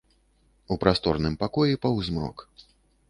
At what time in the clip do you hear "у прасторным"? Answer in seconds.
0.75-1.37